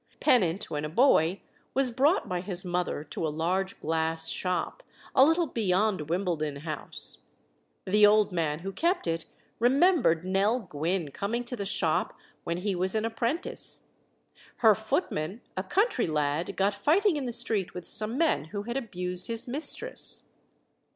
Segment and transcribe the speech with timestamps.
[0.19, 1.41] Pennant, when a boy,
[1.75, 4.81] was brought by his mother to a large glass shop,
[5.13, 7.19] a little beyond Wimbledon House;
[7.85, 9.25] the old man who kept it
[9.59, 13.83] remembered Nell Gwynne coming to the shop when he was an apprentice;
[14.65, 18.77] her footman, a country lad, got fighting in the street with some men who had
[18.77, 20.29] abused his mistress.